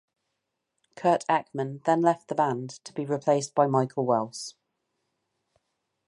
[0.95, 4.55] Curt Eckman then left the band, to be replaced by Michael Wells.